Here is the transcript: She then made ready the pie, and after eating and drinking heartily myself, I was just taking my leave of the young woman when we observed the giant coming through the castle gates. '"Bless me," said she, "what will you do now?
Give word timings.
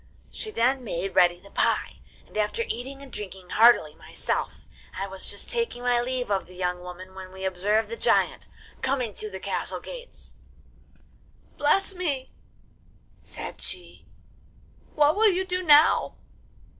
She 0.31 0.49
then 0.49 0.83
made 0.83 1.13
ready 1.13 1.39
the 1.39 1.51
pie, 1.51 1.99
and 2.25 2.35
after 2.35 2.63
eating 2.67 3.03
and 3.03 3.11
drinking 3.13 3.51
heartily 3.51 3.93
myself, 3.93 4.65
I 4.95 5.05
was 5.05 5.29
just 5.29 5.51
taking 5.51 5.83
my 5.83 6.01
leave 6.01 6.31
of 6.31 6.47
the 6.47 6.55
young 6.55 6.79
woman 6.79 7.13
when 7.13 7.31
we 7.31 7.45
observed 7.45 7.87
the 7.87 7.95
giant 7.95 8.47
coming 8.81 9.13
through 9.13 9.29
the 9.29 9.39
castle 9.39 9.79
gates. 9.79 10.33
'"Bless 11.55 11.93
me," 11.93 12.31
said 13.21 13.61
she, 13.61 14.07
"what 14.95 15.15
will 15.15 15.29
you 15.29 15.45
do 15.45 15.61
now? 15.61 16.15